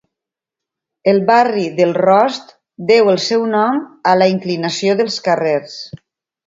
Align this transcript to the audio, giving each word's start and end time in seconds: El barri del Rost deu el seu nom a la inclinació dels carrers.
El 1.11 1.19
barri 1.27 1.65
del 1.81 1.93
Rost 1.99 2.51
deu 2.93 3.13
el 3.15 3.23
seu 3.29 3.47
nom 3.55 3.81
a 4.15 4.19
la 4.23 4.33
inclinació 4.39 5.01
dels 5.05 5.25
carrers. 5.31 5.83